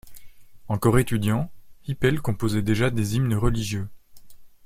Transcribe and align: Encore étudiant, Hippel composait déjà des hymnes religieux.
Encore 0.67 0.97
étudiant, 0.97 1.51
Hippel 1.85 2.21
composait 2.23 2.63
déjà 2.63 2.89
des 2.89 3.17
hymnes 3.17 3.35
religieux. 3.35 3.87